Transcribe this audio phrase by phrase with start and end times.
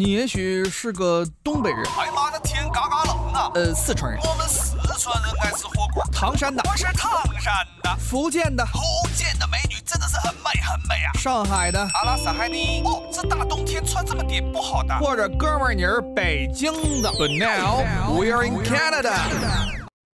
[0.00, 3.52] 你也许是个东北人，哎妈的天嘎嘎冷啊！
[3.54, 6.02] 呃，四川人，我们四川人爱吃火锅。
[6.10, 8.80] 唐山的，我是唐山的，福建的，福
[9.14, 11.12] 建的美女真的是很美很美啊！
[11.18, 12.80] 上海的，阿拉斯海尼。
[12.82, 14.98] 哦，这大冬天穿这么点不好的。
[15.00, 16.72] 或者哥们儿你是北京
[17.02, 17.10] 的。
[17.10, 17.84] But now
[18.18, 19.12] we are in Canada。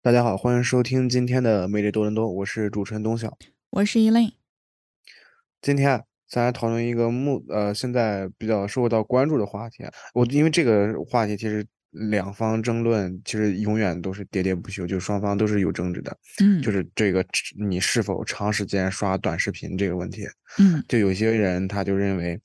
[0.03, 3.39] 大家好，欢迎收听今天的美丽多伦多，我是主持人东晓，
[3.71, 4.33] 我是 Elaine。
[5.63, 9.85] 今天咱来讨论一个目呃现在比较受到关注的话题。
[10.15, 16.17] 我因为这个话题其实两方争论，其实永远都是喋喋不休，就双方都是有争执的。
[16.43, 17.25] 嗯，就是这个
[17.59, 20.27] 你是否长时间刷短视频这个问题。
[20.59, 22.41] 嗯，就有些人他就认为，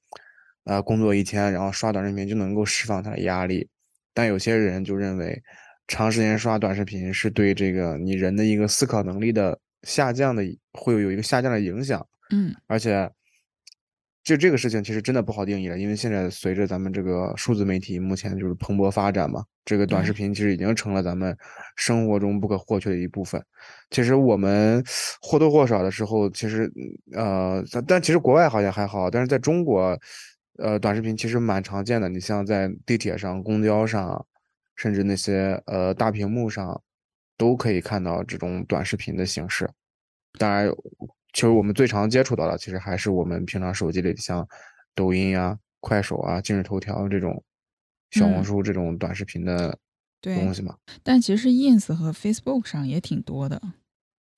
[0.66, 3.68] 呃，工作一天然后刷短视频就能够释放他的压力，
[4.14, 5.42] 但有些人就认为。
[5.88, 10.42] 长时间刷短视频是对这个你人的一个思考能力的下降的，
[10.72, 12.06] 会有一个下降的影响。
[12.30, 13.12] 嗯，而且，
[14.24, 21.36] 就这个事情其实真的不好定义了，因为现在随着咱们这个数字媒体目前就是蓬勃发展嘛，这个短视频其实已经成了咱们
[21.76, 23.44] 生活中不可或缺的一部分。
[23.90, 24.84] 其实我们
[25.22, 26.72] 或多或少的时候，其实
[27.14, 29.98] 呃，但其实国外好像还好，但是在中国，
[30.58, 32.08] 呃，短视频其实蛮常见的。
[32.10, 34.26] 你像在地铁上、公交上。
[34.78, 36.82] 甚至那些呃大屏幕上，
[37.38, 39.70] 都可以看到这种短视频的形式。
[40.40, 40.72] 当然，
[41.34, 44.48] 其实我们最常接触到的，其实还是我们平常手机里像
[44.94, 47.44] 抖音呀、快手啊、今日头条这种
[48.12, 49.78] 小红书这种短视频的
[50.22, 50.76] 东西嘛。
[51.04, 53.62] 但其实 ins 和 facebook 上也挺多的，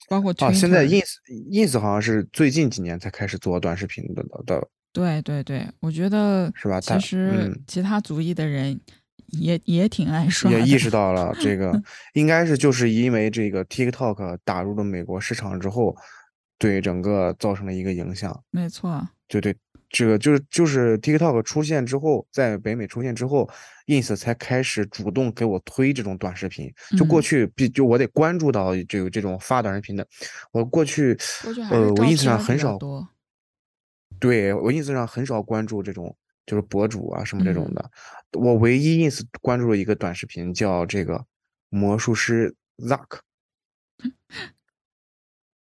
[0.07, 1.15] 包括啊，现在 ins
[1.51, 4.67] ins 好像是最近几年才开始做短视频的的。
[4.91, 6.79] 对对对，我觉得是吧？
[6.79, 8.79] 其实其他族裔的人。
[9.39, 11.81] 也也挺爱刷，也意识到了这个，
[12.13, 15.95] 应该是就是因为这个 TikTok 打入了美国市场之后，
[16.63, 18.41] 对整个造成了一个影响。
[18.51, 19.53] 没错，对对，
[19.89, 23.49] 这个就是就是 TikTok 出现之后，在北美出现之后
[23.87, 26.73] ，Ins 才开始主动给我推这种短视频。
[26.97, 30.07] 就过去必就我得关注到这个这种发短视频的，
[30.53, 31.17] 我过去
[31.69, 32.79] 呃我 Ins 上很少，
[34.21, 36.15] 对我 Ins 上很少关注这种。
[36.45, 37.89] 就是博主啊什么这种的，
[38.33, 41.25] 我唯一 ins 关注了一个短视频，叫这个
[41.69, 43.19] 魔术师 Zack。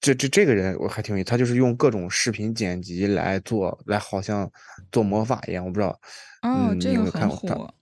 [0.04, 4.50] 这这这个人我还挺有意思，他就是用各种视频剪辑来做，来好像
[4.92, 5.98] 做魔法一样，我不知道。
[6.42, 7.72] 哦，这个很火。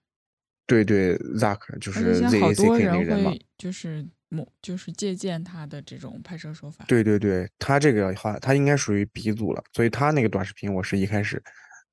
[0.65, 3.33] 对对，Zack 就是 Z A C K 那个人嘛。
[3.59, 6.85] 就是魔，就是借鉴他的这种拍摄手法。
[6.87, 11.43] 对对对，他这个好像他应该属于鼻祖了，所以他那个短视频我是一开始。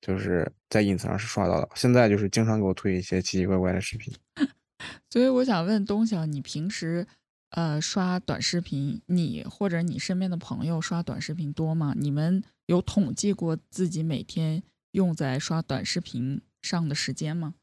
[0.00, 4.14] 就是在 ins 上是刷到的，现在就是经常给我推一些奇奇怪怪的视频。
[5.10, 7.06] 所以我想问东晓，你平时
[7.50, 11.94] 呃刷短视频，你或者你身边的朋友刷短视频多吗？
[11.96, 14.62] 你们有统计过自己每天
[14.92, 17.54] 用在刷短视频上的时间吗？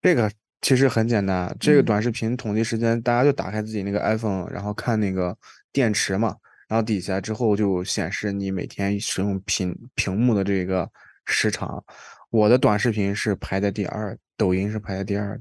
[0.00, 0.30] 这个
[0.60, 5.36] 其实很简单，这个短视频统计时间，大家就打开自己那个 iPhone，然后看那个
[5.72, 6.36] 电池嘛，
[6.68, 10.90] 然后底下之后就显示你每天使用屏屏幕的这个。
[11.30, 11.84] 时长，
[12.30, 15.38] 我的短视频是排在第二，抖音是排在第二，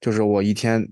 [0.00, 0.88] 就是我一天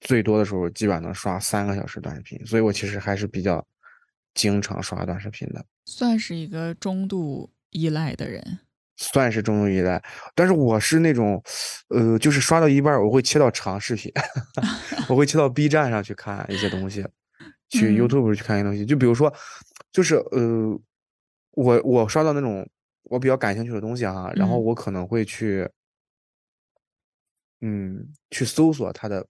[0.00, 3.64] 最多的时候，基本上能刷三个小时短视频，所以我其实还是比较
[4.34, 8.60] 经常刷短视频的，算是一个中度依赖的人，
[8.96, 10.02] 算是中度依赖，
[10.34, 11.42] 但是我是那种，
[11.88, 14.12] 呃，就是刷到一半，我会切到长视频，
[15.08, 17.06] 我会切到 B 站上去看一些东西，
[17.68, 19.32] 去 YouTube 去看一些东西，就比如说，
[19.92, 20.80] 就是呃，
[21.52, 22.68] 我我刷到那种。
[23.04, 25.68] 我比较感兴趣的东西哈，然后我可能会去，
[27.60, 29.26] 嗯，去搜索它的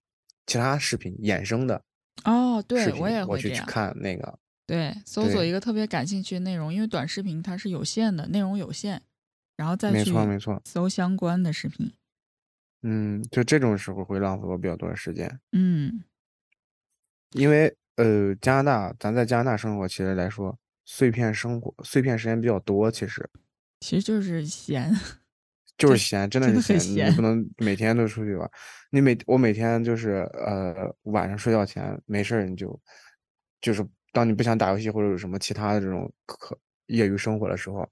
[0.47, 1.83] 其他视频衍生的
[2.25, 9.03] 哦，对我也会去看那个，对，搜索一个特别感兴趣的内容，因为短视频它是有限的，内容有限，
[9.57, 10.61] 然后再没错没错。
[10.65, 11.93] 搜相关的视频，
[12.83, 16.05] 嗯，就这种时候会浪费我比较多的时间，嗯，
[17.33, 23.29] 因为呃，加拿大咱在加拿大生活，其实来说碎片生活碎片时间比较多，其实。
[23.81, 24.95] 其实就是闲，
[25.89, 27.11] 就是闲，真的是闲。
[27.11, 28.51] 你不能每天都出去玩。
[28.91, 32.81] 你每我每天就是呃晚上睡觉前没事儿，你就
[33.61, 37.89] 就是当你不想打游戏或者有什么其他的这种可业余生活的时候，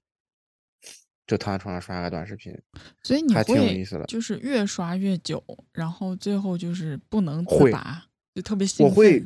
[1.25, 2.53] 就躺在床上刷个短视频。
[3.01, 8.03] 所以你还挺有意思的，就是越刷越久，然后最后就是不能自拔，
[8.35, 9.23] 就特别我会。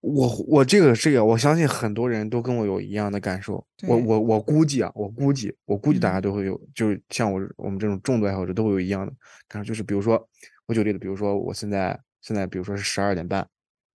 [0.00, 3.66] 我我这个这个，我相信很多人都跟我有一样的感受。
[3.86, 9.12] 我我我估计啊，我估计我估计大家都会有，就是像我我们这种重度爱好者都会有一样的
[9.48, 9.68] 感受。
[9.68, 10.28] 就是比如说，
[10.66, 13.48] 我举例子，比如说我现在现在比如说是十二点半，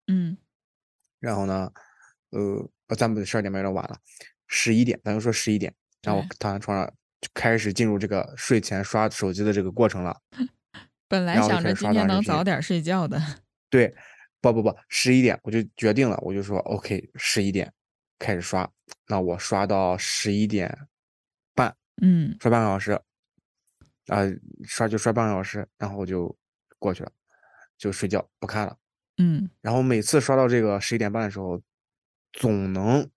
[0.07, 0.37] 嗯，
[1.19, 1.69] 然后呢，
[2.29, 3.97] 呃，咱们十二点半有点晚了，
[4.47, 6.87] 十一点，咱就说十一点，然后躺在床上
[7.19, 10.17] 就开始进入这个睡前刷手机的这个过程了。
[11.09, 13.19] 本来想着今天能早点睡觉的。
[13.69, 13.93] 对，
[14.41, 17.71] 不不不，十一点我就决定了，我就说 OK，十一点
[18.17, 18.69] 开始刷，
[19.07, 20.87] 那我刷到十一点
[21.53, 22.91] 半，嗯，刷半个小时，
[24.07, 24.23] 啊，
[24.63, 26.33] 刷就刷半个小时，然后我就
[26.77, 27.11] 过去了，
[27.77, 28.77] 就睡觉不看了。
[29.17, 31.61] 嗯，然后每次刷到这个十一点半的时候，
[32.31, 33.09] 总能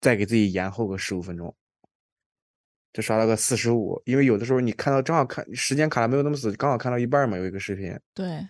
[0.00, 1.54] 再给自己延后个十五分钟。
[2.90, 7.94] 就刷到个四十五，因为有的时候你看到正好看时间卡的没有那么死，刚好看到一半嘛，有一个视频。
[8.14, 8.48] 对。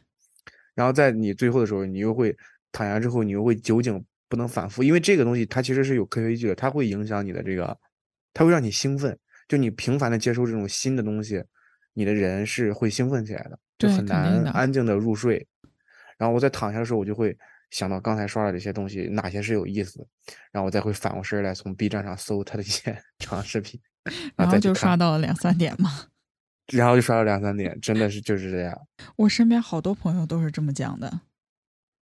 [0.78, 2.32] 然后在你最后的时候，你又会
[2.70, 7.76] 躺下之后，你又会酒井不能反复，因为这个东西它其实是有科学依据的，它会影响你的这个，
[8.32, 9.18] 它会让你兴奋。
[9.48, 11.42] 就你频繁的接收这种新的东西，
[11.94, 15.44] 你的人是会兴奋起来的，就很难安静的入睡。
[16.16, 17.36] 然后我在躺下的时候，我就会
[17.70, 20.06] 想到刚才刷的这些东西哪些是有意思的，
[20.52, 23.80] 然后我再会反过身来从 B 站上搜他的一些 长视频。
[24.36, 25.90] 然后就刷到了两三点嘛，
[26.72, 28.86] 然后就刷到两三点，真的是就是这样。
[29.16, 31.20] 我身边好多朋友都是这么讲的，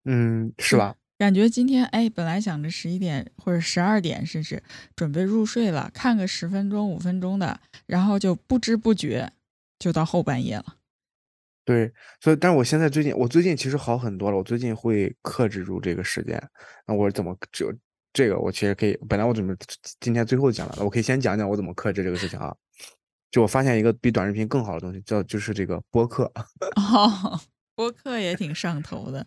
[0.05, 0.97] 嗯，是吧？
[1.19, 4.63] 感觉今天哎，本来想着十一点或者十二点甚至
[4.97, 9.33] 准备入睡了，看个十分钟五分钟的，然后就不知不觉
[9.79, 10.77] 就到后半夜了。
[11.65, 16.43] 对，所以但是我现在最近我最近其实好很多了，我最近会克制住这个时间。
[16.87, 17.73] 那我怎么就？
[18.13, 19.53] 这个我其实可以，本来我准备
[19.99, 22.55] 今天最后讲了，我可以先讲讲我怎么克制这个事情啊。
[23.35, 26.31] 就我发现一个比短视频更好的东西，叫就是这个播客。
[26.79, 27.41] 哦，
[27.75, 29.27] 播客也挺上头的。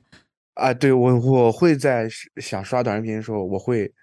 [0.54, 2.07] 啊，对我我会在
[2.38, 3.94] 想刷短视频的时候，我会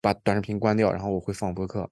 [0.00, 1.90] 把短视频关掉，然后我会放播客，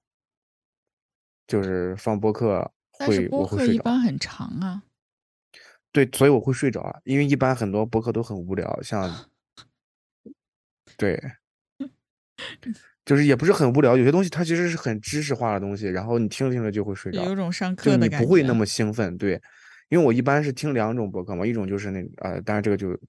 [1.45, 2.71] 就是放播客。
[2.97, 4.83] 但是播客一般很长啊。
[5.91, 9.29] 对，所以我会睡着啊，因为一般很多播客都很无聊，像
[10.95, 11.21] 对。
[13.07, 19.17] 就是也不是很无聊，有些东西它其实是很知识化的东西，然后你听着听着就会睡着，有种上课的感觉，不会那么兴奋。
[19.17, 19.41] 对，
[19.87, 22.99] 因为我一般是听两种博客嘛，一种就是那呃，当然这个就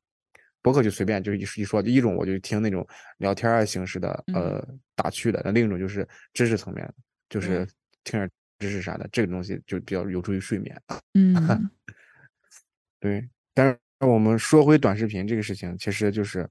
[0.62, 2.86] 博客就随便就是一一说，一种我就听那种
[3.16, 4.64] 聊天啊形式的，呃，
[4.94, 6.94] 打趣的；那另一种就是知识层面的，
[7.28, 7.66] 就是
[8.04, 8.30] 听点
[8.60, 10.80] 知识啥的，这个东西就比较有助于睡眠。
[11.14, 11.34] 嗯，
[13.00, 13.28] 对。
[13.52, 16.48] 但是我们说回短视频这个事情，其实就是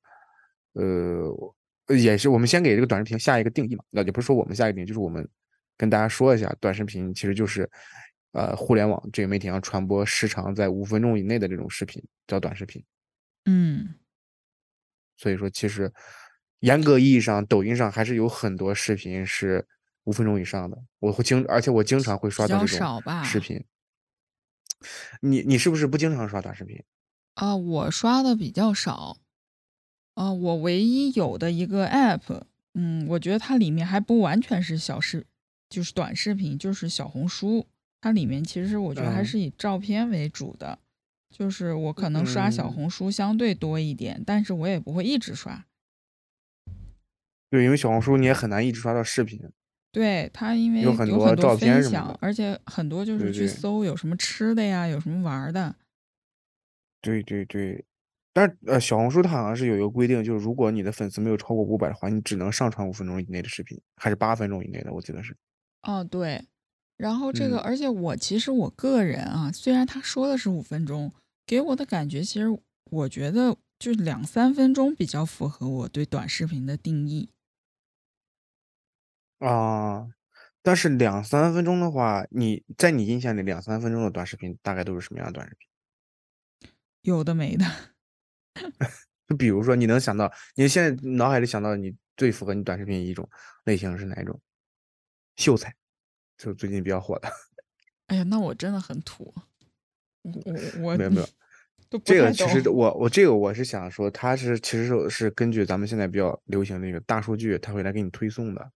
[0.74, 1.54] 呃。
[1.90, 5.28] 也是，我们先给这个短视频下一个定义嘛，那也不是说我们下一个定义，就是我们
[5.78, 7.70] 跟大家说一下，短视频其实就是，
[8.34, 12.84] 呃，互联网这个媒体上传播时长在五分钟以内的这种视频叫短视频。
[13.46, 13.96] 嗯，
[15.16, 15.92] 所以说，其实
[16.60, 19.66] 严格意义上，抖音上还是有很多视频是
[20.04, 20.78] 五分钟以上的。
[21.00, 23.64] 我会经，而且我经常会刷到这种视频。
[25.22, 26.84] 你你是不是不经常刷短视频？
[27.36, 29.18] 啊，我刷的比较少。
[30.18, 32.42] 啊，我唯一有的一个 app，
[32.74, 35.28] 嗯，我觉得它里面还不完全是小视，
[35.70, 37.68] 就是短视频，就是小红书。
[38.02, 40.80] 它里面其实我觉得还是以照片为主的，
[41.30, 45.66] 就是我可能刷小红书相对多一点，但是我也不会一直刷。
[47.52, 49.40] 对，因为小红书你也很难一直刷到视频。
[49.92, 55.76] 对，它因为有很多照片分享，而且很多就是去搜有什么吃的呀，有什么玩的。
[57.02, 57.86] 对对对。
[58.38, 64.94] 但是呃，小红书它好像是有一个规定，就是如果你的粉丝没有超过五百的话，你只能上传五分钟以内的视频，还是八分钟以内的？
[64.94, 65.36] 我记得是。
[65.82, 66.46] 哦，对。
[66.98, 71.12] 然后这个，而且我其实我个人啊，虽然他说的是五分钟，
[71.48, 72.46] 给我的感觉其实
[72.92, 77.32] 我觉得就两三分钟比较符合我对短视频的定义。
[79.40, 80.10] 啊，
[80.62, 85.68] 但是两三分钟的话，你在你印象里两三分钟的短视频大概都是什么样的短视频？
[87.02, 87.66] 有的没的。
[89.28, 93.30] 就 比如说，你能想到你现在脑海里想到你最符合你短视频一种
[93.66, 94.40] 类型是哪一种？
[95.36, 95.76] 秀才，
[96.38, 97.30] 就最近比较火的。
[98.08, 99.34] 哎呀，那我真的很土。
[100.24, 100.34] 我
[100.82, 101.28] 我没有没有，
[102.04, 108.72] 这个其实我我这个我是想说，它是其实是是根据咱们现在比较流行那个大数据，它会来给你推送的。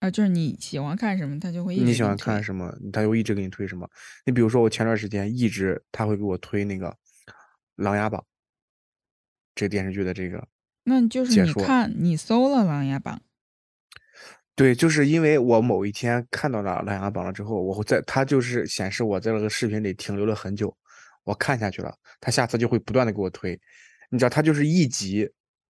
[0.00, 3.90] 啊，就是你喜欢看什么，它就会你喜欢看什么，它就一直给你推什么。
[4.24, 6.88] 你比如说，我前段时间一直他会给我推那个
[7.74, 8.20] 《琅琊榜》。
[9.58, 10.46] 这个电视剧的这个，
[10.84, 13.16] 那就是你看你搜了《琅琊榜》，
[14.54, 20.72] 对，就是因为我某一天看到了《琅琊榜》了之后，我会在它就是显示我在那个视频里停留了很久，
[21.24, 23.60] 我看下去了，它下次就会不断的给我推，
[24.10, 25.28] 你知道，它就是一集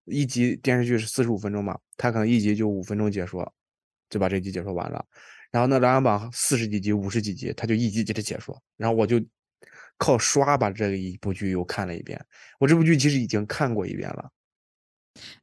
[0.06, 3.54] 一集电视剧是四十五分钟嘛，它可能一集就五分钟解说，
[4.10, 5.06] 就把这集解说完了，
[5.52, 9.24] 然后那《琅琊榜》四十几集、五十几集，它就一集集的解说，然后我就。
[9.98, 12.26] 靠刷把这一部剧又看了一遍，
[12.60, 14.32] 我这部剧其实已经看过一遍了。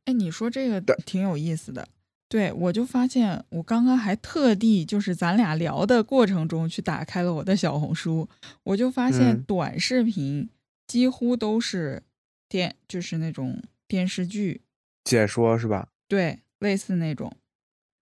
[0.05, 1.89] 哎，你说这个挺有意思的，
[2.29, 8.29] 对，我就发现我刚刚还特地就是咱俩聊的过程中去打开了我的小红书，
[8.65, 10.51] 我就发现嗯短视频
[10.87, 12.03] 几乎都是
[12.49, 14.61] 电，就是那种电视剧，
[15.05, 15.89] 解说是吧？
[16.07, 17.33] 对，类似那种。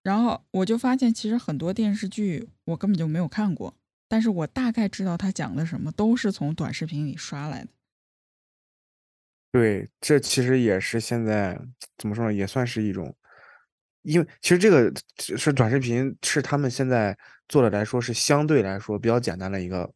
[0.02, 3.74] 然后我就发现，其实很多电视剧我根本就没有看过，
[4.10, 7.68] 但是我大概知道他讲的什么，都是从短视频里刷来的。
[9.52, 11.56] 对，这其实也是现在
[11.96, 13.14] 怎么说呢，也算是一种，
[14.02, 17.16] 因为其实这个是是短视频是他们现在
[17.48, 19.88] 做的来说是相对来说比较简单的一个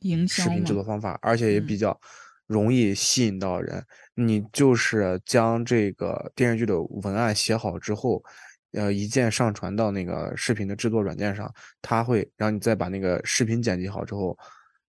[0.00, 2.00] 营销视频制作方法，而且也嗯比较
[2.48, 3.84] 容易吸引到人。
[4.14, 8.24] 你就是将这个电视剧的文案写好之后，
[8.72, 14.36] 呃，一键上传到那个视频的制作软件上，它会，让你再把那个视频剪辑好之后，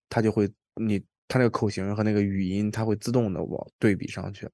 [0.10, 4.50] 它就会你它那个口型和那个语音，它会自动的往对比上去，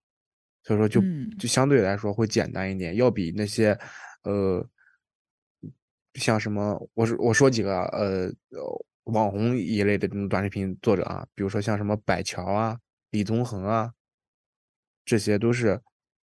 [0.64, 1.30] 所以说就嗯。
[1.38, 3.78] 就相对来说会简单一点，要比那些
[4.24, 4.68] 呃
[6.16, 12.78] 像什么，我是我说几个呃呃网红一类的这种短视频作者啊，比如说像什么百乔啊、
[13.12, 13.94] 李宗恒啊，
[15.06, 15.80] 这些都是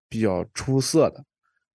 [0.08, 1.24] 比较出色的，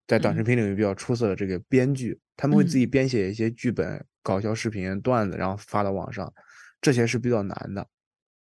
[0.10, 6.34] 在短视嗯频领域比较出色的这个编剧，他们会自嗯己编写一些剧本、搞笑视频、段子，然后发到网上，
[6.82, 7.88] 这些是比较难的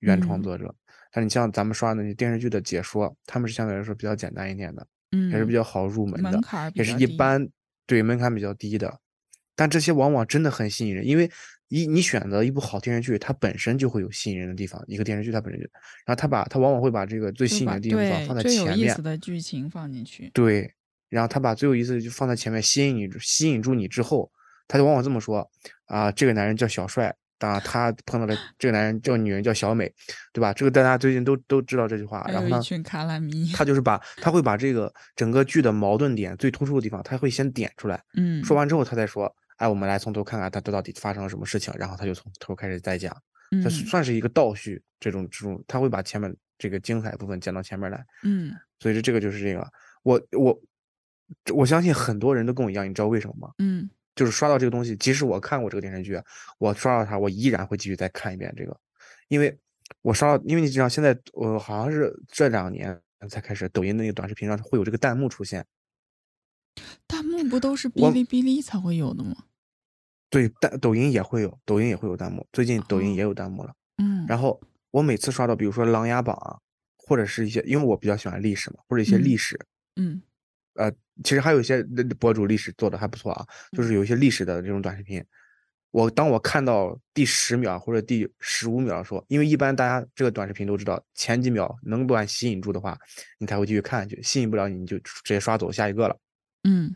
[0.02, 0.76] 原创嗯作者。
[1.12, 4.86] 但你像咱们刷的那些电视剧的解说，他们是相对来说比较简单一点的，
[5.32, 6.40] 也是比嗯，较好入门的
[6.76, 6.96] 也是。
[7.00, 7.50] 一般，
[7.88, 9.00] 对，门槛比较低的，
[9.56, 11.32] 但这些往往真的很吸引人，因为
[11.70, 15.68] 一你选择一部好电视剧，它本身就会有吸引人的地方，一个电视剧它本身就，
[16.06, 20.30] 然后它把它往往会把这个最吸引人的地方放在最有前面，意思的剧情放进去。
[20.34, 20.72] 对，
[21.10, 24.32] 然后他把最有意思的就放在前面，吸引你，吸引住你之后，
[24.68, 25.50] 他就往往这么说
[25.86, 29.92] 啊，这个男人叫小帅，啊，他碰到了这个男人叫女人叫小美，
[30.34, 30.52] 对吧？
[30.54, 32.60] 这个大家最近都都知道这句话，然后呢。
[33.54, 43.16] 他就是把他会把这个整个剧的矛盾点最突出的地方，他会先点出来，嗯说完之后他再说，哎，我们来从头看看他这到底发生了什么事情，然后他就从头开始再讲，
[43.64, 48.04] 这嗯算是一个倒叙，这种这种他会把前面这个精彩部分讲到前面来。
[48.24, 49.66] 嗯所以说这个就是这个，
[50.04, 50.60] 我我
[51.54, 53.54] 我相信很多人都跟我一样，你知道为什么吗？
[53.60, 56.18] 嗯就是刷到这个东西，即使我看过这个电视剧，
[56.58, 58.80] 我刷到它，我依然会继续再看一遍这个，
[59.28, 59.60] 因为
[60.02, 62.98] 我刷到，因为你知道现在我好像是这两年
[63.30, 65.66] 才开始，抖音的那个短视频上会有这个弹幕出现，
[67.08, 69.36] 弹幕不都是哔哩哔哩才会有的吗？
[70.30, 73.74] 对，但抖音也会有，抖音也会有弹幕，最近抖音也哦有弹幕了。
[73.98, 76.58] 嗯然后我每次刷到，比如说《琅琊榜》啊，
[76.98, 79.60] 或者是一些，因为我比较喜欢历史嘛，或者一些嗯历史，
[79.98, 80.22] 嗯
[80.76, 80.92] 呃，
[81.24, 85.24] 其实还有一些呃博主历史做的还不错啊，就是有一些历史的这种短视频。
[85.92, 92.98] 我当我看到第十秒或者第十五秒的时候，因为一般大家这个短视频都知道，前几秒能把你吸引住的话，
[93.40, 96.20] 你才会继续看下去；吸引不了你，你就直接刷走下一个了。
[96.66, 96.94] 嗯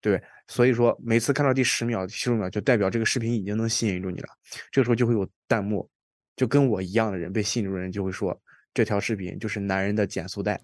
[0.00, 4.28] 对，所以说每次看到第十秒、第十五秒，就代表这个视频已经能吸引住你了。
[4.72, 5.88] 这个时候就会有弹幕，
[6.34, 8.40] 就跟我一样的人被吸引住的人就会说，
[8.74, 10.60] 这条视频就是男人的减速带。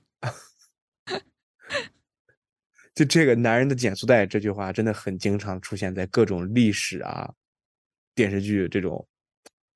[2.95, 7.33] 就这个“男人的减速带”这句话，真的很经常出现在各种历史啊、
[8.15, 9.07] 电视剧这种。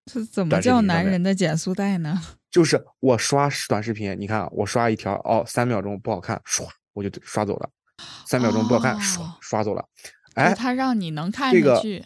[0.06, 2.20] 这怎么叫男人的减速带呢？
[2.50, 7.68] 就是我刷短视频，你看啊我刷一条哦，三秒钟不好看，唰我就刷走了；
[8.25, 9.84] 三秒钟不好看，唰哦刷走了。
[10.02, 12.04] 就是哎，他让你能看这个下去。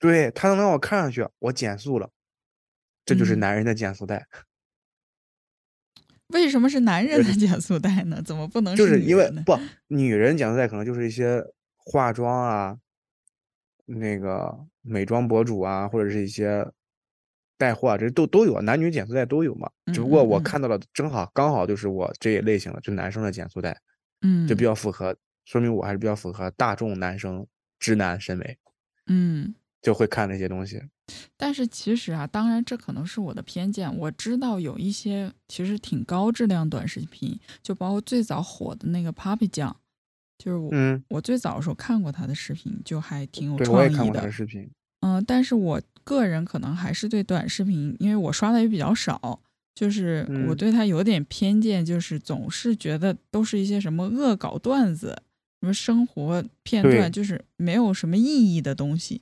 [0.00, 2.10] 对，它能让我看上去，我减速了，
[3.04, 4.26] 这就是嗯男人的减速带。
[6.28, 8.20] 为什么是男人的减速带呢？
[8.24, 9.00] 怎么不能就是？
[9.00, 11.44] 因为不，女人减速带可能就是一些
[11.76, 12.78] 化妆啊，
[13.86, 16.66] 那个美妆博主啊，或者是一些
[17.58, 19.70] 带货啊，这都都有，男女减速带都有嘛。
[19.92, 23.78] 只不过我看到了，正好刚好就是我这一类型的，就男生的减速带，
[24.22, 27.46] 嗯就比较符合，说明我还是比较符合大众男生
[27.78, 28.56] 直男审美，
[29.06, 29.54] 嗯。
[29.82, 30.80] 就会看那些东西。
[31.36, 33.94] 但是其实啊，当然这可能是我的偏见。
[33.98, 39.76] 我知道有一些其实挺高质量短视频，就包括最早火的那个 Papi 酱，
[40.38, 44.32] 就是我、嗯，我最早的时候看过他的视频，就还挺有对，我也看创意的过他的。
[44.32, 44.68] 视频。
[45.00, 49.38] 嗯、但是我个人可能还是对短视频，因为我刷的也比较少，
[49.74, 55.08] 就是我嗯对他有点偏见，就是总是觉得都是一些什么恶搞段子，
[55.60, 59.20] 什么生活片段，就是没有什么意义的东西。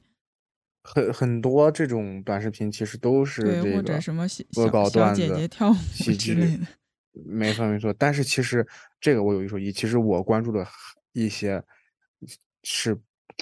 [0.82, 6.66] 很很多这种短视频其实都是对，这或者个什么小恶搞段子姐跳舞喜剧之类的。
[7.26, 8.66] 没错没错，但是其实
[9.00, 10.66] 这个我有一说一，其实我关注的
[11.12, 11.62] 一些
[12.62, 12.98] 是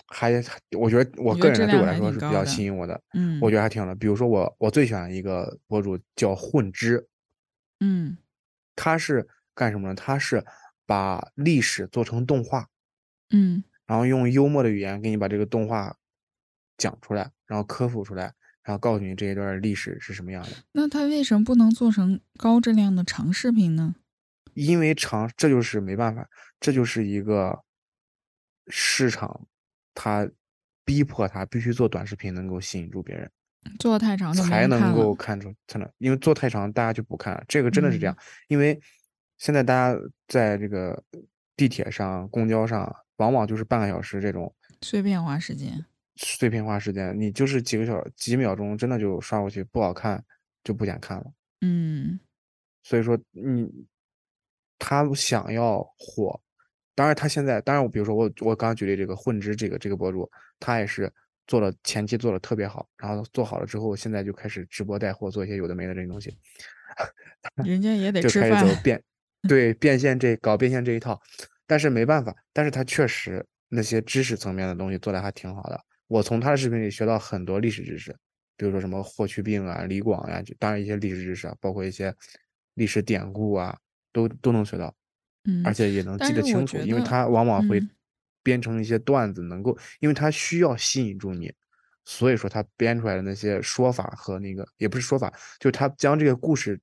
[0.09, 0.33] 还
[0.77, 3.95] 我觉得我个人来对我来说是比较吸引我的，嗯，我觉得还挺好的。
[3.95, 7.07] 比如说我我最喜欢一个博主叫混之，
[7.79, 8.17] 嗯
[8.75, 9.95] 他是干什么呢？
[9.95, 10.45] 他是
[10.85, 12.67] 把历史做成动画，
[13.31, 15.97] 嗯然后用幽默的语言给你把这个动画
[16.81, 18.33] 讲出来，然后科普出来，
[18.63, 20.51] 然后告诉你这一段历史是什么样的。
[20.73, 23.95] 那它为什么不能做成高质量的长视频呢？
[24.55, 26.27] 因为长，这就是没办法，
[26.59, 27.63] 这就是一个
[28.69, 29.47] 市场，
[29.95, 30.27] 它
[30.87, 33.31] 逼迫它必须做短视频，能够吸引住别人，
[33.79, 34.95] 做太长才能。
[34.95, 38.17] 够看出才能，因为做太长大家就不看了，这个真的是这嗯样。
[38.49, 38.81] 因为
[39.37, 41.05] 现在大家在这个
[41.57, 45.85] 地铁上、公交上，往往就是半个小时这种碎片化时间。
[46.21, 50.23] 碎片化时间，你就是几个小几秒钟，真的就刷过去，不好看
[50.63, 51.25] 就不想看了。
[51.63, 52.21] 嗯
[52.83, 53.69] 所以说你
[54.79, 56.41] 他想要火，
[56.95, 61.13] 当然他现在，当然我比如说我我刚刚举例这个混之这个这个博主，他也是
[61.47, 66.37] 做了前期做的特别好，然后做好了之后，现在就开始直播带货，做一些有的没的这些东西，
[67.65, 68.81] 人家也得 就吃饭开始走。
[68.83, 69.03] 变
[69.49, 71.21] 对变现这搞变现这一套，
[71.67, 78.11] 但是没办法，但是他确实那些知识层面的东西做的还挺好的，我从他的视频里学到很多历史知识，
[78.57, 82.13] 比如说什么霍去病啊、李广呀、就当然一些历史知识啊，包括一些
[82.75, 83.79] 历史典故啊，
[84.13, 84.93] 都都能学到。
[85.45, 87.91] 嗯而且也能记得清楚，因为他往往会嗯
[88.43, 91.53] 编成一些段子，能够，因为他需要吸引住你，
[92.05, 96.79] 所以说他编出来的那些说法和那个也不是说法，就是他将这个故事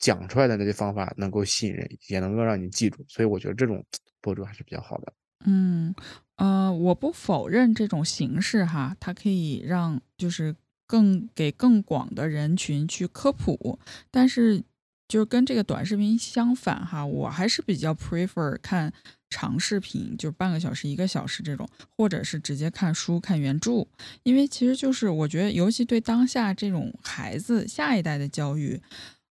[0.00, 3.84] 讲出来的那些方法能够吸引人，也能够让你记住，所以我觉得这种
[4.20, 5.12] 博主还是比较好的。
[5.44, 5.94] 嗯，
[6.36, 10.54] 呃，我不否认这种形式哈，它可以让就是
[10.86, 13.78] 更给更广的人群去科普，
[14.10, 14.62] 但是
[15.06, 18.92] 就是跟这个短视频相反哈，我还是比较 prefer 看
[19.30, 23.86] 长视频，就半个小时、一个小时这种，或者是直接看书、看原著，
[24.22, 28.80] 因为其实就是我觉得，尤其对当下这种孩子下一代的教育，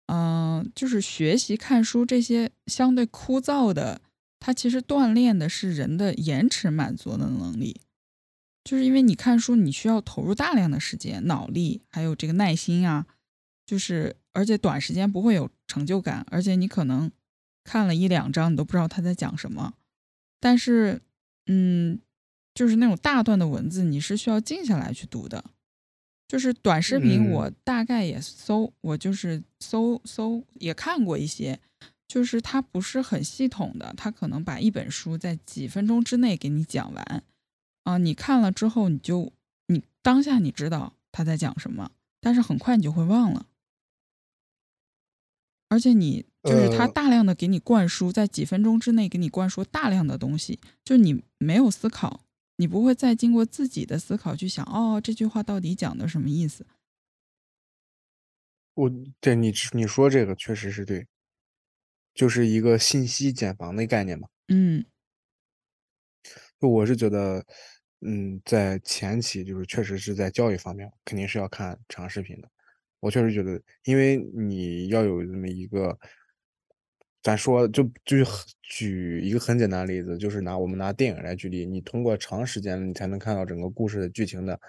[0.08, 4.02] 嗯、就是学习看书这些相对枯燥的。
[4.40, 7.82] 它其实锻炼的是人的延迟满足的能力，
[8.64, 13.06] 就是因为你看书，你需要投入大量的时间、脑力，还有这个耐心啊，
[13.66, 17.12] 就是而且短时间不会有成就感，而且你可能
[17.64, 19.74] 看了一两章，你都不知道他在讲什么。
[20.40, 21.02] 但是，
[21.48, 22.00] 嗯，
[22.54, 25.44] 就是那种大段的文字，你是需要静下来去读的。
[26.28, 31.58] 就是短视频，嗯我大概也搜，我就是搜搜也看过一些，
[32.08, 37.24] 就是它不是很系统的，它可能把一本书在几分钟之内给你讲完，
[37.84, 39.34] 啊、你看了之后，你就
[39.68, 41.92] 你当下你知道他在讲什么，
[42.22, 43.48] 但是很快你就会忘了，
[45.70, 52.22] 而且你就是他呃大量的给你灌输，在几分钟之内给你灌输大量的东西，就你没有思考，
[52.56, 56.66] 你不会再经过自己的思考去想，哦，这句话到底讲的什么意思？
[58.76, 61.08] 我对你你说这个确实是对，
[62.18, 64.28] 就是一个信息茧房的概念嘛。
[64.50, 64.84] 嗯
[66.60, 67.46] 就我是觉得，
[68.02, 72.50] 嗯，在前期就是确实是在教育方面，肯定是要看长视频的。
[73.00, 75.96] 我确实觉得，因为你要有这么一个，
[77.22, 78.18] 咱说就就
[78.64, 84.60] 举一个很简单的例子，就是拿我们拿电影来举例，你通过长时间，你才能看到整个故事的剧情的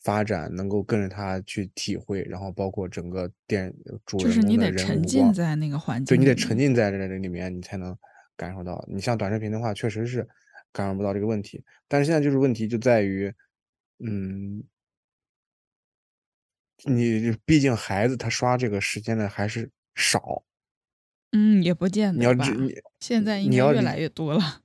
[0.00, 3.74] 发展，能够跟着他去体会，然后包括整个电
[4.06, 7.96] 主就是你得沉浸在那个环境对你得沉浸在这里面，你才能
[8.36, 8.84] 感受到。
[8.88, 10.26] 你像短视频的话，确实是
[10.72, 11.62] 感受不到这个问题。
[11.88, 13.32] 但是现在就是问题就在于，
[13.98, 14.62] 嗯，
[16.84, 20.44] 你毕竟孩子他刷这个时间的还是少，
[21.32, 24.62] 嗯，也不见得你要知你现在应你要越来越多了。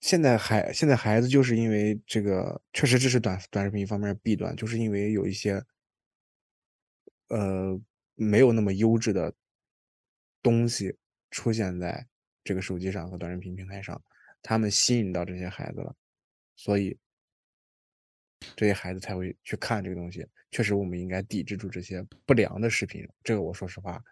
[0.00, 5.62] 现在孩现在孩子就是因为这个，确实这是短短视频一方面弊端，就是因为有一些
[7.28, 7.78] 呃
[8.14, 9.34] 没有那么优质的
[10.42, 10.96] 东西
[11.30, 12.06] 出现在
[12.42, 14.02] 这个手机上和短视频平台上，
[14.42, 15.94] 他们吸引到这些孩子了，
[16.56, 16.98] 所以
[18.56, 20.26] 这些孩子才会去看这个东西。
[20.50, 24.02] 确实，我们应该抵制住这些不良的视频，这个我说实话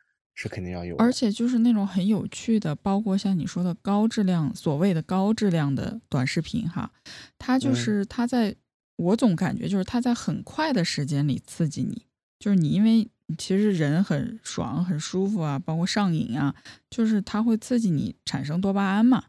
[0.41, 1.03] 是肯定要有的。
[1.03, 6.93] 而且就是那种很有趣的，包括像你说的高质量，所谓的高质量的短视频哈，
[7.37, 8.55] 它就嗯是它在，
[8.95, 12.07] 我总感觉就是它在很快的时间里刺激你，
[12.39, 16.55] 就是你因为其实人很爽很舒服啊，包括上瘾啊，
[16.89, 19.25] 就是它会刺激你产生多巴胺嘛，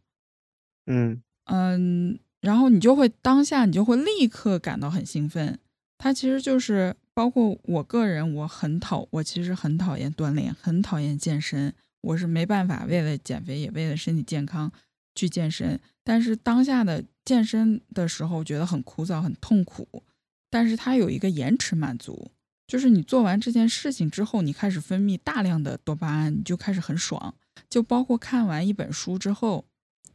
[0.85, 5.57] 嗯嗯，然后你就会当下你就会立刻感到很兴奋。
[5.97, 14.71] 它其实就是包括我个人，我很讨，我其实很讨厌锻炼，很讨厌健身，我是没办法为了减肥也为了身体健康
[15.15, 15.77] 去健身。
[16.05, 19.85] 但是当下的健身的时候，觉得很枯燥、很痛苦，
[20.49, 22.31] 但是它有一个延迟满足，
[22.65, 27.35] 就是你做完这件事情之后，你开始分泌大量的多巴胺，你就开始很爽。
[27.69, 29.65] 就包括看完一本书之后，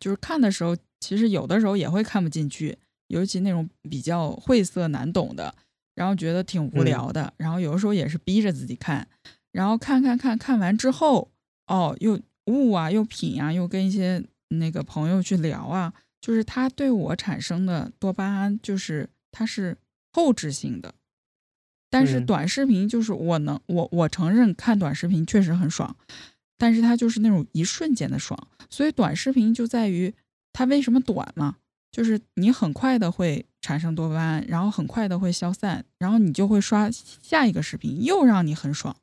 [0.01, 5.55] 就是看的时候，其实有的时候也会看不进去，尤其那种比较晦涩难懂的，
[5.95, 9.07] 然后觉得挺无嗯聊的，然后有的时候也是逼着自己看，
[9.53, 11.31] 然后看看看看完之后，
[11.67, 19.77] 哦，又悟啊，又品啊，又跟一些那个朋友去聊啊，就是它对我产生的多巴胺，就是它是
[20.13, 20.95] 后置性的。
[21.91, 25.97] 但是嗯短视频就是我能我我承认看短视频确实很爽，
[26.59, 28.37] 但是它就是那种一瞬间的爽，
[28.69, 30.13] 所以短视频就在于
[30.53, 31.59] 它为什么短嘛，
[31.93, 38.95] 就是你很快的会产生多巴胺，然后很快的会消散，然后你就会刷下一个视频，又让你很爽。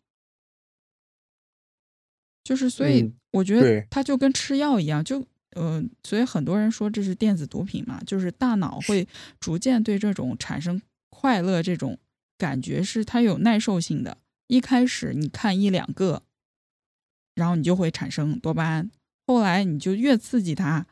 [2.43, 9.07] 就是所以嗯我觉得对它就跟吃药一样，就呃，所以很多人说这是电子毒品嘛，就是大脑会
[9.39, 11.97] 逐渐对这种产生快乐这种
[12.37, 14.19] 感觉是它有耐受性的。
[14.45, 16.21] 一开始你看一两个，
[17.33, 18.91] 然后你就会产生多巴胺，
[19.25, 20.85] 后来你就越刺激它，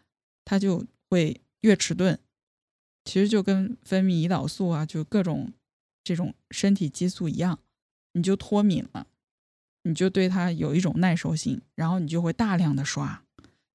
[0.44, 2.20] 它就会越迟钝。
[3.04, 5.54] 其实就跟分泌胰岛素啊，就各种
[6.04, 7.60] 这种身体激素一样，
[8.14, 9.08] 你就脱敏了，
[9.84, 13.24] 你就对它有一种耐受性，然后你就会大量的刷，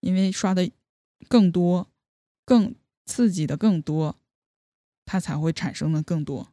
[0.01, 0.71] 因为刷的
[1.29, 1.91] 更多、
[2.45, 2.75] 更
[3.07, 4.19] 刺激的更多，
[5.05, 6.53] 它才会产生的更多。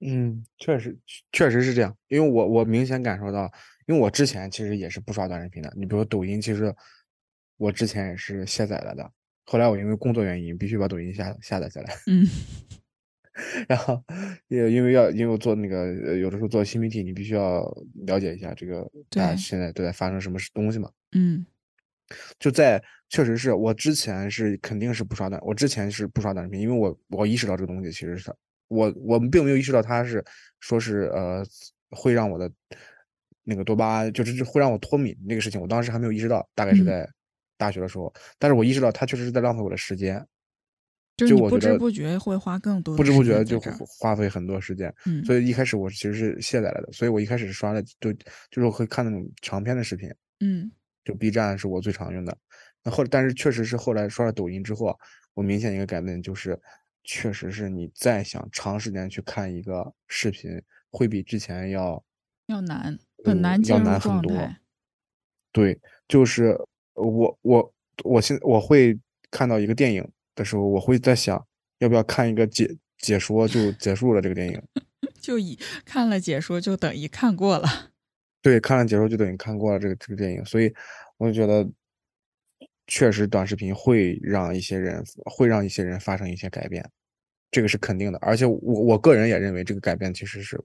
[0.00, 0.98] 嗯，确实
[1.32, 3.50] 确实是这样，因为我我明显感受到，
[3.86, 6.74] 因为我之前其实也是不刷短视频的，你比如抖音，其实
[7.56, 9.10] 我之前也是卸载了的，
[9.46, 12.26] 后来我因为工作原因必须把抖音下下载下来，嗯。
[13.68, 14.02] 然后
[14.48, 17.62] 也因为要因为我做那个呃有的时候做新媒体，你必须要
[18.06, 18.80] 了解一下这个
[19.10, 19.36] 大家对。
[19.36, 21.44] 现在都在发生什么事东西嘛，嗯。
[22.38, 28.32] 就在确实是我之前是肯定是不刷短，我之前是不刷短视频，因为我我意识到这个东西其实是
[28.68, 30.24] 我我们并没有意识到它是
[30.60, 31.44] 说是呃
[31.90, 32.50] 会让我的
[33.44, 36.86] 那个多巴胺就是会让我脱敏那个事情，我当时还没有意识到，大概是嗯。
[36.86, 37.10] 在
[37.56, 40.24] 大学的时候，但是我意识到它确实是在浪费我的时间，
[41.16, 43.58] 就是你不知就我觉得不觉会花更多不知不觉就
[44.00, 48.12] 花费很多时间，嗯所以一开始我其实是卸载了的，所以我一开始刷的就
[48.50, 50.12] 就是会看那种长篇的视频。
[50.40, 50.70] 嗯
[51.04, 52.36] 就 B 站是我最常用的。
[52.82, 54.96] 那后但是确实是后来刷了抖音之后啊，
[55.34, 56.60] 我明显一个改变就是，
[57.04, 62.04] 确实是你再想长时间去看一个视频，会比之前要
[62.48, 64.60] 要难，呃很难进要入难很多状态。
[65.52, 66.58] 对，就是
[66.96, 68.98] 我我我现我会
[69.30, 71.42] 看到一个电影的时候，我会在想
[71.78, 74.62] 要不要看一个解解说就结束了这个电影。
[75.20, 77.68] 就以看了解说就等于看过了。
[78.42, 80.72] 对，看了解说就等于看过了这个这个电影，所以
[81.16, 81.68] 我就觉得，
[82.86, 86.88] 确实短视频会让一些人会让一些人发生一些改变，
[87.50, 88.18] 这个是肯定的。
[88.20, 90.62] 而且我我个人也认为这个改变其实是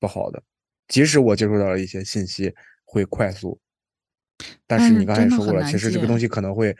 [0.00, 0.42] 不好的，
[0.88, 2.54] 即使我接触到了一些信息
[2.84, 3.60] 会快速，
[4.66, 6.76] 但但是是你刚才也说过了，其实这个东西可能会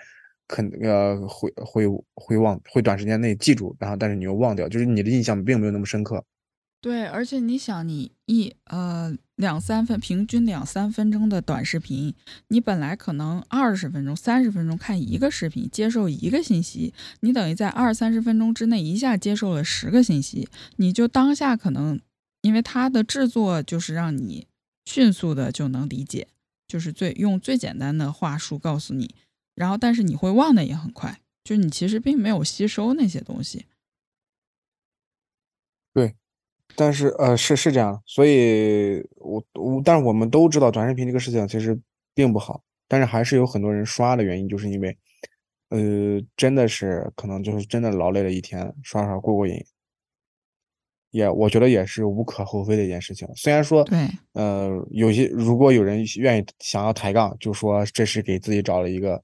[0.46, 6.24] 肯呃会会会忘会短时间内记住，然后但是你又忘掉，就是你的印象并没有那么深刻。
[6.82, 12.14] 对，而且你想，你一呃两三分，平均两三分钟的短视频，
[12.48, 21.98] 你本来可能二十分钟、三十分钟看一个视频，接受一个信息，你等于在二三十分钟之内一下接受了十个信息，你就当下可能，
[22.42, 24.46] 因为它的制作就是让你
[24.84, 26.28] 迅速的就能理解，
[26.68, 29.14] 就是最用最简单的话术告诉你，
[29.54, 33.66] 然后但是你会忘的也很快，就你其实并没有吸收那些东西。
[35.94, 36.14] 对
[36.74, 41.78] 但是呃是是这样，所以我我但是我们都知道短视频这个事情其实
[42.14, 44.98] 并不好，但是还是有很多人刷的原因，就是因为
[45.70, 49.64] 呃真的是可能就是真的劳累了一天，刷刷过过瘾，
[51.10, 53.26] 也我觉得也是无可厚非的一件事情。
[53.34, 59.22] 虽然说对，呃有些如果有人愿意想要抬杠，就说这是给自己找了一个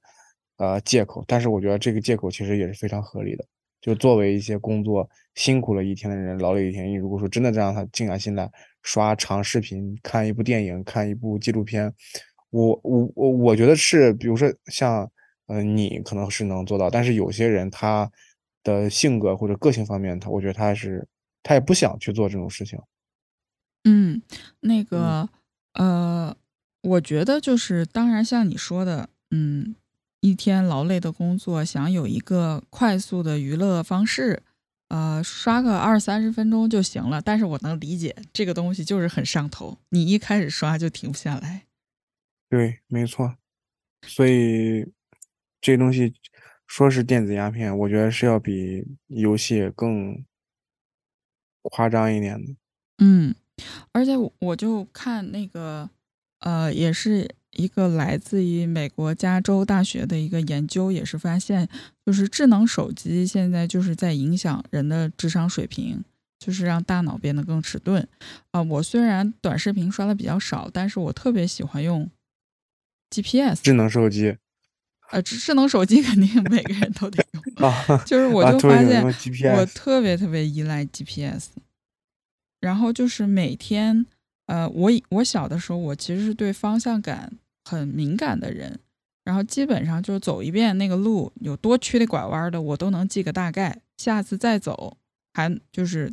[0.57, 3.45] 呃借口，但是我觉得这个借口其实也是非常合理的。
[3.81, 8.49] 就作为一些工作辛苦了一天的人，劳累一天，你如果说真的让他静下心来
[8.81, 11.93] 刷长视频、看一部电影、看一部纪录片，
[12.49, 15.11] 我我我我觉得是，比如说像
[15.47, 18.09] 呃你可能是能做到，但是有些人他
[18.63, 21.05] 的性格或者个性方面，他我觉得他是
[21.43, 22.79] 他也不想去做这种事情。
[23.83, 24.21] 嗯，
[24.61, 25.29] 那个，
[25.73, 26.35] 呃，
[26.81, 29.75] 我觉得就是，当然像你说的，嗯，
[30.21, 34.41] 一天劳累的工作，想有一个快速的娱乐方式，
[34.87, 37.21] 呃，刷个二三十分钟就行了。
[37.21, 41.65] 但是我能理解这个东西就是很上头，你一开始刷就停不下来。
[42.49, 43.35] 对，没错。
[44.07, 44.85] 所以
[45.59, 46.13] 这东西
[46.67, 50.23] 说是电子鸦片，我觉得是要比游戏更
[51.71, 52.55] 夸张一点的。
[52.99, 53.33] 嗯，
[53.91, 55.89] 而且我我就看那个，
[56.39, 61.67] 呃，也是一个来自于美国加州大学的一个研究，也是发现，
[62.05, 66.03] 就是智能手机现在就是在影响人的智商水平，
[66.39, 68.07] 就是让大脑变得更迟钝。
[68.51, 72.09] 啊、我虽然短视频刷的比较少，但是我特别喜欢用
[73.09, 73.61] GPS。
[73.63, 74.37] 智能手机
[75.11, 79.03] 呃，智智能手机肯定每个人都得用， 啊，就是我啊就发现
[79.55, 81.49] 我特别特别依赖 GPS，
[82.59, 84.05] 然后就是每天，
[84.47, 87.31] 呃，我我小的时候，我其实是对方向感
[87.63, 88.79] 很敏感的人，
[89.23, 94.97] 然后基本上就是走一遍那个路有多曲里拐弯的，我都能记个大概，下次再走
[95.33, 96.11] 还就是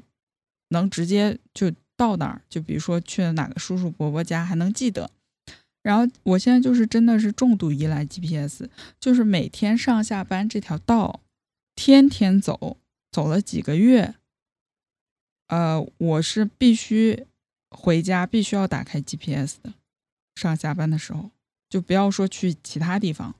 [0.68, 5.10] 能直接就到那儿，就比如说去了哪个叔叔伯伯家还能记得。
[5.82, 11.20] 然后我现在就是真的是重度依赖 GPS，就是每天上下班这条道，
[11.74, 12.76] 天天走，
[13.10, 14.14] 走了几个月，
[15.48, 17.26] 呃，我是必须
[17.70, 19.72] 回家必须要打开 GPS 的，
[20.34, 21.30] 上下班的时候，
[21.68, 23.34] 就不要说去其他地方。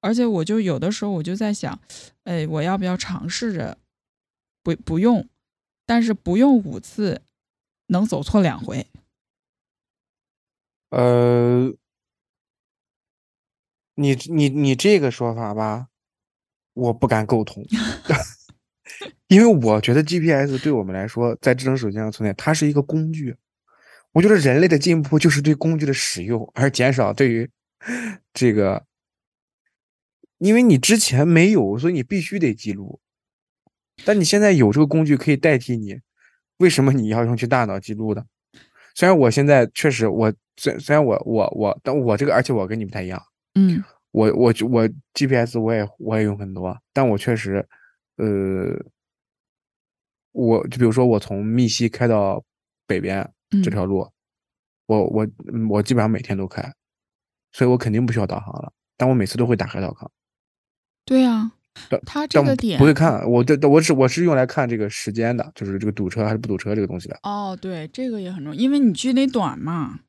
[0.00, 1.80] 而且我就有的时候我就在想，
[2.22, 3.78] 哎，我要不要尝试着
[4.62, 5.28] 不不用，
[5.84, 7.20] 但是不用五次，
[7.88, 8.86] 能走错两回。
[10.90, 11.72] 呃，
[13.94, 15.88] 你你你这个说法吧，
[16.72, 17.64] 我不敢苟同，
[19.28, 23.36] 因为我觉得 GPS 对我们来说，在智能手机上存在，它是一个工具。
[24.12, 27.50] 我觉得人类的进步就是对工具的使用，而减少对于
[28.32, 28.86] 这个，
[30.38, 33.00] 因为你之前没有，所以你必须得记录。
[34.04, 36.00] 但你现在有这个工具可以代替你，
[36.56, 38.26] 为什么你要用去大脑记录的？
[38.98, 43.22] 虽然我现在确实我虽虽然我我我，但我这个而且我跟你不太一样，
[43.54, 43.80] 嗯。
[44.10, 47.64] 我我我 GPS 我也我也用很多，但我确实，
[48.16, 48.26] 呃，
[50.32, 52.42] 我就比如说我从密西开到
[52.88, 53.20] 北边
[53.52, 53.62] 嗯。
[53.62, 54.10] 这条路，
[54.86, 56.60] 我我嗯我基本上每天都开，
[57.52, 60.10] 所以我肯定不需要导航了，但我每次都会打开导航，
[61.04, 61.52] 对呀、但
[62.04, 67.18] 它这个点不会看，我这我是我是用来看这个时间的，就是这个堵车还是不堵车这个东西的。
[67.22, 70.00] 哦，对，这个也很重要，因为你距离短嘛。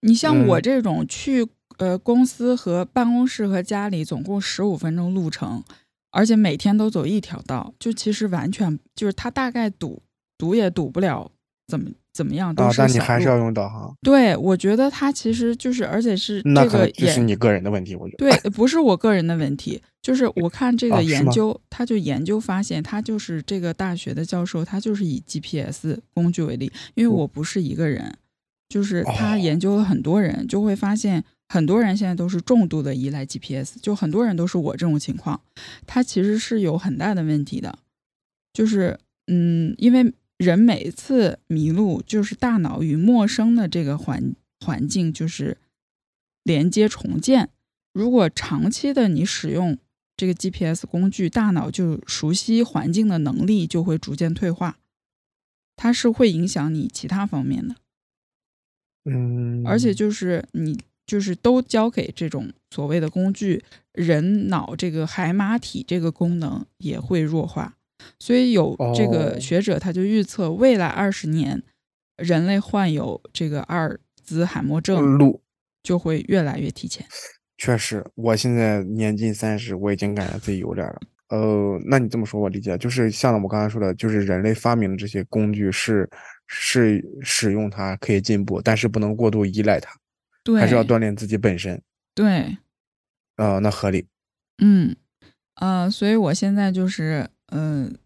[0.00, 1.46] 你像我嗯这种去
[1.78, 5.64] 呃公司和办公室和家里总共十五分钟路程，
[6.10, 10.02] 而且每天都走一条道，就其实完全就是它大概堵
[10.38, 11.32] 堵也堵不了
[11.66, 18.30] 怎么怎么样，都啊，是小路但你还是要用导航，对，我觉得它其实就是，而且是这个也是你个人的问题，我觉得。
[18.30, 28.16] 对，不是我个人的问题，就是我看这个研究，他就研究发现，他就是这个大学的教授，他就是以 GPS 工具为例，因为我我不是一个人，
[28.70, 29.38] 就是他哦。
[29.38, 35.38] 研究了很多人，就会发现很多人现在都是重度的依赖 GPS，就很多人都是我这种情况，
[35.86, 37.78] 他其实是有很大的问题的，
[38.52, 45.58] 就是嗯，因为人每一次迷路，就是大脑与陌生的这个环环境就是
[46.42, 47.50] 连接重建。
[47.92, 49.78] 如果长期的你使用
[50.16, 54.78] 这个 GPS 工具，大脑就熟悉环境的能力就会逐渐退化，
[55.74, 57.76] 它是会影响你其他方面的。
[59.04, 67.78] 嗯，而且就是你就是都交给这种所谓的工具，人脑这个海马体这个功能也会弱化。
[68.18, 71.62] 所以有这个哦学者他就预测，未来二十年，
[72.16, 75.42] 人类患有这个阿尔兹海默症路
[75.82, 77.06] 就会越来越提前。
[77.58, 81.00] 确实，我现在年近三十，我已经感觉自己有点儿了。
[81.28, 86.08] 呃，那你这么说，我理解，就是像我刚才说的，就是人类发明的这些工具是
[86.46, 89.90] 是使用它可以进步，但是不能过度依赖它，
[90.44, 91.82] 对，还是要锻炼自己本身。
[92.14, 92.58] 对，
[93.36, 94.06] 呃，那合理。
[94.58, 94.94] 嗯，
[95.54, 97.96] 呃，所以我现在就是，嗯、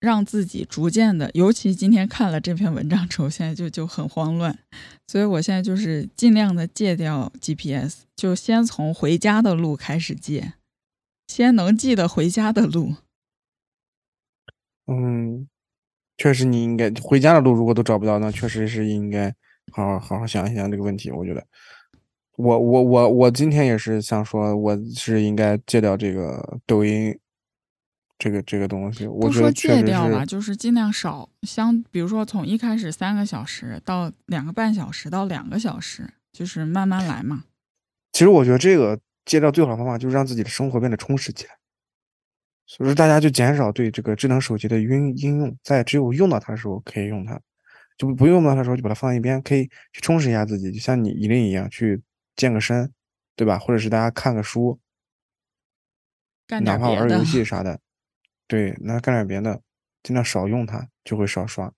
[0.00, 4.56] 让自己逐渐的，尤其今天看了这篇文章之后，现在就就很慌乱，
[5.06, 10.54] 所以我现在就是尽量的戒掉 GPS，就先从回家的路开始戒，
[11.26, 12.94] 先能记得回家的路。
[14.86, 15.48] 嗯，
[16.16, 19.34] 确实你应该回家的路如果都找不到，那确实是应该
[19.72, 21.10] 好好好好想一想这个问题。
[21.10, 21.44] 我觉得，
[22.36, 27.18] 我我我我今天也是想说，我是应该戒掉这个抖音
[28.18, 29.06] 这个这个东西。
[29.06, 37.44] 我不说戒掉吧，就是尽量少，相比如说从一开始三个小时到两个半小时到两个小时，就是慢慢来嘛。
[38.12, 41.56] 其实我觉得这个戒掉最好的方法就是让自己的生活变得充实起来。
[42.66, 47.40] 所以说，大家就减少对这个智能手机的应应用，在只有用到它的时候可以用它，
[47.96, 52.02] 就不用到它的时候就把它放一边，可以去充实一下自己，就像你一定一样去
[52.36, 52.92] 健个身，
[53.36, 53.58] 对吧？
[53.58, 54.78] 或者是大家看个书，
[56.46, 57.80] 干哪怕玩游戏啥的，
[58.48, 59.60] 对那干点别的
[60.02, 61.72] 尽量少用它就会少刷。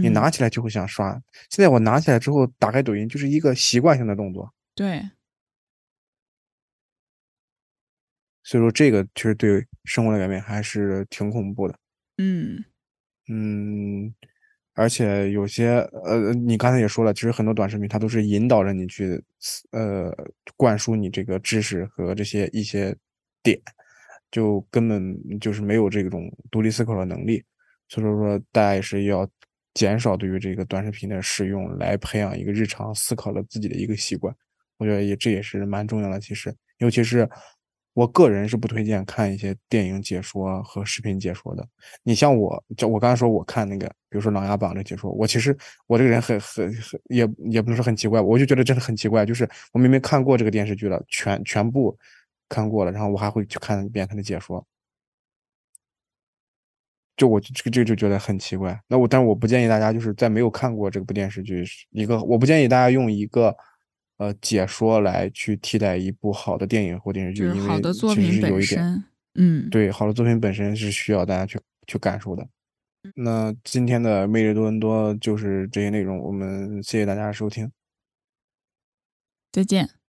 [0.00, 1.12] 你拿起来就会想刷。
[1.50, 4.52] 现在我拿起来之后打开抖音就是一个习惯性的动作。
[4.74, 5.00] 对。
[8.42, 11.78] 所以说这个其实对生活的改变还是挺恐怖的。
[12.18, 12.64] 嗯。
[13.28, 14.12] 嗯
[14.74, 19.22] 而且有些呃你刚才也说了其实很多短视频它都是引导着你去
[19.70, 20.12] 呃
[20.56, 22.94] 灌输你这个知识和这些一些
[23.42, 23.60] 点
[24.34, 27.40] 就根本就是没有这种独立思考的能力。
[27.88, 29.28] 所以说，大家也是要
[29.74, 34.34] 减少对于这个短视频的使用，来培养一个日常思考的自己的一个习惯。
[34.78, 36.18] 我觉得也这也是蛮重要的。
[36.18, 37.28] 其实，尤其是
[37.92, 41.64] 我个人是不推荐看一些电影解说和视频解说的。
[42.02, 51.96] 你像我，就我刚才说我看那个，比如说《琅琊榜》的解说，我其实我这个人很很很也也不能说很奇怪，我就觉得真的很奇怪，就是我明明看过这个电视剧了，全全部
[52.54, 54.64] 看过了，然后我还会去看一遍他的解说。
[57.16, 63.56] 就我这个这个就觉得很奇怪，那我但是我不建议大家就是在没有看过这部电视剧一个，我不建议大家用一个
[64.16, 72.44] 呃解说来去替代一部好的电影或电视剧，因为好的作其实品本是有一点，身，嗯，对，好的作品本身是需要大家去去感受的。
[73.14, 77.70] 那今天的魅力多伦多就是这些内容，我们谢谢大家的收听。
[79.52, 80.03] 再见。